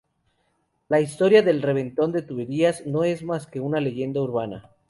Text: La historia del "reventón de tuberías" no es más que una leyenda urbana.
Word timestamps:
La 0.89 0.99
historia 0.99 1.43
del 1.43 1.61
"reventón 1.61 2.11
de 2.11 2.23
tuberías" 2.23 2.87
no 2.87 3.03
es 3.03 3.21
más 3.21 3.45
que 3.45 3.59
una 3.59 3.79
leyenda 3.79 4.19
urbana. 4.19 4.71